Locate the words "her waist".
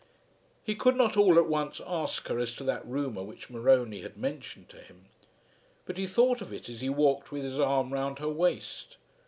8.17-8.97